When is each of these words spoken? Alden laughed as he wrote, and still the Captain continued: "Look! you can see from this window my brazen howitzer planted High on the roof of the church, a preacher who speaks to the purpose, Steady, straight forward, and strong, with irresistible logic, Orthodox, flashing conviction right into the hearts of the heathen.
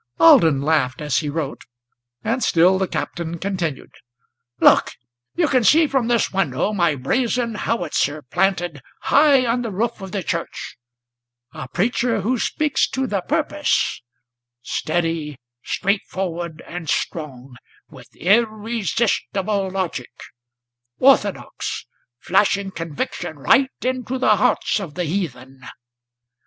Alden 0.19 0.63
laughed 0.63 0.99
as 0.99 1.19
he 1.19 1.29
wrote, 1.29 1.65
and 2.23 2.43
still 2.43 2.79
the 2.79 2.87
Captain 2.87 3.37
continued: 3.37 3.91
"Look! 4.59 4.93
you 5.35 5.47
can 5.47 5.63
see 5.63 5.85
from 5.85 6.07
this 6.07 6.31
window 6.31 6.73
my 6.73 6.95
brazen 6.95 7.53
howitzer 7.53 8.23
planted 8.23 8.81
High 9.01 9.45
on 9.45 9.61
the 9.61 9.69
roof 9.69 10.01
of 10.01 10.11
the 10.11 10.23
church, 10.23 10.75
a 11.53 11.67
preacher 11.67 12.21
who 12.21 12.39
speaks 12.39 12.89
to 12.89 13.05
the 13.05 13.21
purpose, 13.21 14.01
Steady, 14.63 15.37
straight 15.63 16.01
forward, 16.07 16.63
and 16.65 16.89
strong, 16.89 17.55
with 17.87 18.09
irresistible 18.15 19.69
logic, 19.69 20.19
Orthodox, 20.97 21.85
flashing 22.17 22.71
conviction 22.71 23.37
right 23.37 23.69
into 23.83 24.17
the 24.17 24.37
hearts 24.37 24.79
of 24.79 24.95
the 24.95 25.03
heathen. 25.03 25.61